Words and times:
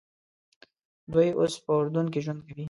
دوی 1.11 1.29
اوس 1.39 1.53
په 1.65 1.71
اردن 1.79 2.05
کې 2.13 2.19
ژوند 2.25 2.41
کوي. 2.45 2.59